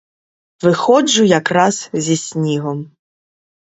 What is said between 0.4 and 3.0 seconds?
Виходжу якраз зі снігом.